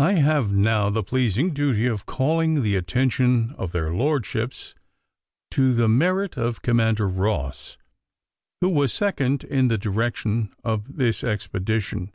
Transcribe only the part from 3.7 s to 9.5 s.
their lordships to the merit of Commander Ross, who was second